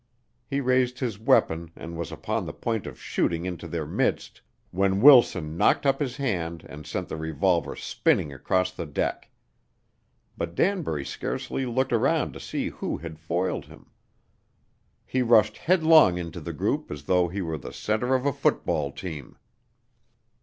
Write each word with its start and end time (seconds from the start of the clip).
He 0.47 0.61
raised 0.61 0.97
his 0.97 1.19
weapon 1.19 1.69
and 1.75 1.95
was 1.95 2.11
upon 2.11 2.47
the 2.47 2.53
point 2.53 2.87
of 2.87 2.99
shooting 2.99 3.45
into 3.45 3.67
their 3.67 3.85
midst 3.85 4.41
when 4.71 4.99
Wilson 4.99 5.55
knocked 5.57 5.85
up 5.85 5.99
his 5.99 6.17
hand 6.17 6.65
and 6.67 6.87
sent 6.87 7.07
the 7.07 7.17
revolver 7.17 7.75
spinning 7.75 8.33
across 8.33 8.71
the 8.71 8.87
deck. 8.87 9.29
But 10.35 10.55
Danbury 10.55 11.05
scarcely 11.05 11.67
looked 11.67 11.93
around 11.93 12.33
to 12.33 12.39
see 12.39 12.69
who 12.69 12.97
had 12.97 13.19
foiled 13.19 13.65
him. 13.65 13.91
He 15.05 15.21
rushed 15.21 15.57
headlong 15.57 16.17
into 16.17 16.41
the 16.41 16.51
group 16.51 16.89
as 16.89 17.03
though 17.03 17.27
he 17.27 17.43
were 17.43 17.59
the 17.59 17.71
center 17.71 18.15
of 18.15 18.25
a 18.25 18.33
football 18.33 18.91
team. 18.91 19.37